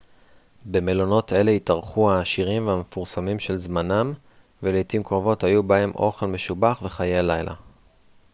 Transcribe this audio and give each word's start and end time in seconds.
במלונות 0.65 1.33
אלה 1.33 1.51
התארחו 1.51 2.11
העשירים 2.11 2.67
והמפורסמים 2.67 3.39
של 3.39 3.55
זמנם 3.55 4.13
ולעתים 4.63 5.03
קרובות 5.03 5.43
היו 5.43 5.63
בהם 5.63 5.91
אוכל 5.95 6.27
משובח 6.27 6.79
וחיי 6.83 7.23
לילה 7.23 7.53